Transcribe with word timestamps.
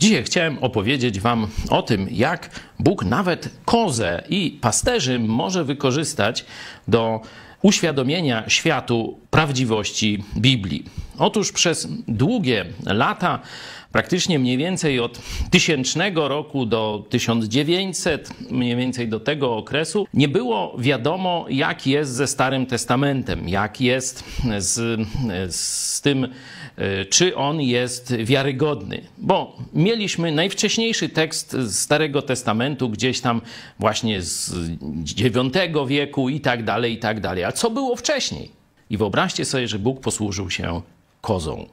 Dzisiaj 0.00 0.24
chciałem 0.24 0.58
opowiedzieć 0.58 1.20
Wam 1.20 1.46
o 1.70 1.82
tym, 1.82 2.08
jak 2.10 2.50
Bóg 2.78 3.04
nawet 3.04 3.48
kozę 3.64 4.22
i 4.28 4.58
pasterzy 4.60 5.18
może 5.18 5.64
wykorzystać 5.64 6.44
do 6.88 7.20
uświadomienia 7.62 8.48
światu 8.48 9.18
prawdziwości 9.30 10.24
Biblii. 10.36 10.84
Otóż 11.20 11.52
przez 11.52 11.88
długie 12.08 12.64
lata, 12.86 13.38
praktycznie 13.92 14.38
mniej 14.38 14.56
więcej 14.56 15.00
od 15.00 15.20
1000 15.50 15.96
roku 16.14 16.66
do 16.66 17.04
1900, 17.08 18.50
mniej 18.50 18.76
więcej 18.76 19.08
do 19.08 19.20
tego 19.20 19.56
okresu, 19.56 20.06
nie 20.14 20.28
było 20.28 20.76
wiadomo, 20.78 21.46
jak 21.48 21.86
jest 21.86 22.12
ze 22.12 22.26
Starym 22.26 22.66
Testamentem, 22.66 23.48
jak 23.48 23.80
jest 23.80 24.24
z, 24.58 25.00
z 25.54 26.00
tym, 26.00 26.28
czy 27.10 27.36
on 27.36 27.60
jest 27.60 28.16
wiarygodny. 28.16 29.00
Bo 29.18 29.56
mieliśmy 29.74 30.32
najwcześniejszy 30.32 31.08
tekst 31.08 31.56
Starego 31.70 32.22
Testamentu, 32.22 32.88
gdzieś 32.88 33.20
tam 33.20 33.40
właśnie 33.78 34.22
z 34.22 34.54
IX 35.16 35.38
wieku 35.88 36.28
i 36.28 36.40
tak 36.40 36.64
dalej, 36.64 36.92
i 36.92 36.98
tak 36.98 37.20
dalej. 37.20 37.44
A 37.44 37.52
co 37.52 37.70
było 37.70 37.96
wcześniej? 37.96 38.50
I 38.90 38.96
wyobraźcie 38.96 39.44
sobie, 39.44 39.68
że 39.68 39.78
Bóg 39.78 40.00
posłużył 40.00 40.50
się 40.50 40.80
kozą. 41.20 41.66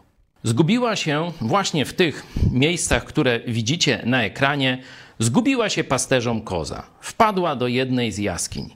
Zgubiła 0.43 0.95
się 0.95 1.31
właśnie 1.41 1.85
w 1.85 1.93
tych 1.93 2.25
miejscach, 2.51 3.05
które 3.05 3.39
widzicie 3.39 4.01
na 4.05 4.23
ekranie, 4.23 4.81
zgubiła 5.19 5.69
się 5.69 5.83
pasterzom 5.83 6.41
koza. 6.41 6.83
Wpadła 7.01 7.55
do 7.55 7.67
jednej 7.67 8.11
z 8.11 8.17
jaskiń. 8.17 8.75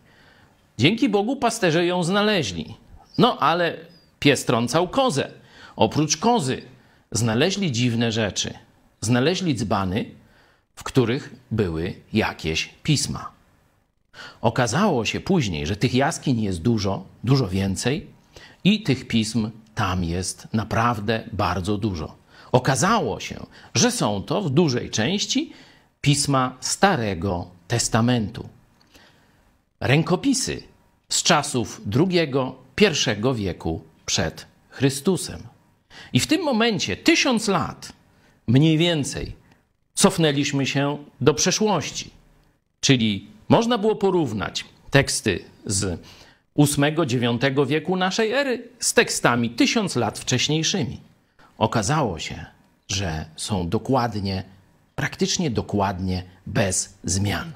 Dzięki 0.77 1.09
Bogu 1.09 1.35
pasterze 1.35 1.85
ją 1.85 2.03
znaleźli. 2.03 2.75
No 3.17 3.39
ale 3.39 3.77
pies 4.19 4.45
trącał 4.45 4.87
kozę. 4.87 5.31
Oprócz 5.75 6.17
kozy 6.17 6.61
znaleźli 7.11 7.71
dziwne 7.71 8.11
rzeczy. 8.11 8.53
Znaleźli 9.01 9.55
dzbany, 9.55 10.05
w 10.75 10.83
których 10.83 11.35
były 11.51 11.93
jakieś 12.13 12.69
pisma. 12.83 13.31
Okazało 14.41 15.05
się 15.05 15.19
później, 15.19 15.67
że 15.67 15.75
tych 15.75 15.93
jaskiń 15.93 16.41
jest 16.41 16.61
dużo, 16.61 17.05
dużo 17.23 17.47
więcej 17.47 18.07
i 18.63 18.83
tych 18.83 19.07
pism 19.07 19.49
tam 19.81 20.03
jest 20.03 20.47
naprawdę 20.53 21.23
bardzo 21.31 21.77
dużo. 21.77 22.15
Okazało 22.51 23.19
się, 23.19 23.45
że 23.75 23.91
są 23.91 24.23
to 24.23 24.41
w 24.41 24.49
dużej 24.49 24.89
części 24.89 25.53
pisma 26.01 26.57
Starego 26.59 27.47
Testamentu. 27.67 28.49
Rękopisy 29.79 30.63
z 31.09 31.23
czasów 31.23 31.81
II, 31.95 32.31
I 32.75 33.33
wieku 33.33 33.81
przed 34.05 34.45
Chrystusem. 34.69 35.41
I 36.13 36.19
w 36.19 36.27
tym 36.27 36.43
momencie, 36.43 36.97
tysiąc 36.97 37.47
lat 37.47 37.93
mniej 38.47 38.77
więcej, 38.77 39.35
cofnęliśmy 39.93 40.65
się 40.65 40.97
do 41.21 41.33
przeszłości. 41.33 42.09
Czyli 42.81 43.27
można 43.49 43.77
było 43.77 43.95
porównać 43.95 44.65
teksty 44.91 45.43
z 45.65 46.01
VIII-IX 46.57 47.67
wieku 47.67 47.95
naszej 47.97 48.31
ery 48.31 48.69
z 48.79 48.93
tekstami 48.93 49.49
tysiąc 49.49 49.95
lat 49.95 50.19
wcześniejszymi. 50.19 50.99
Okazało 51.57 52.19
się, 52.19 52.45
że 52.87 53.25
są 53.35 53.69
dokładnie, 53.69 54.43
praktycznie 54.95 55.51
dokładnie 55.51 56.23
bez 56.47 56.97
zmian. 57.03 57.51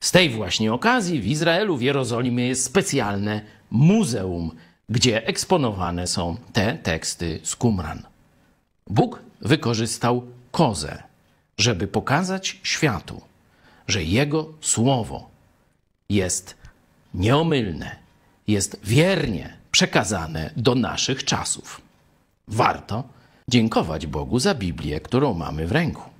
Z 0.00 0.12
tej 0.12 0.30
właśnie 0.30 0.72
okazji 0.72 1.20
w 1.20 1.26
Izraelu, 1.26 1.76
w 1.76 1.82
Jerozolimie 1.82 2.48
jest 2.48 2.64
specjalne 2.64 3.40
muzeum, 3.70 4.50
gdzie 4.88 5.26
eksponowane 5.26 6.06
są 6.06 6.36
te 6.52 6.78
teksty 6.82 7.40
z 7.42 7.56
Qumran. 7.56 8.02
Bóg 8.86 9.22
wykorzystał 9.40 10.22
kozę, 10.50 11.02
żeby 11.58 11.86
pokazać 11.88 12.60
światu, 12.62 13.20
że 13.88 14.04
Jego 14.04 14.52
słowo 14.60 15.30
jest 16.08 16.56
nieomylne, 17.16 17.96
jest 18.48 18.80
wiernie 18.84 19.56
przekazane 19.70 20.50
do 20.56 20.74
naszych 20.74 21.24
czasów. 21.24 21.80
Warto 22.48 23.04
dziękować 23.48 24.06
Bogu 24.06 24.38
za 24.38 24.54
Biblię, 24.54 25.00
którą 25.00 25.34
mamy 25.34 25.66
w 25.66 25.72
ręku. 25.72 26.15